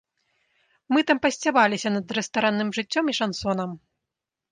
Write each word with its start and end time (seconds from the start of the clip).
Мы 0.95 1.03
там 1.09 1.19
пасцябаліся 1.25 1.89
над 1.95 2.13
рэстаранным 2.17 2.69
жыццём 2.79 3.05
і 3.13 3.15
шансонам. 3.19 3.77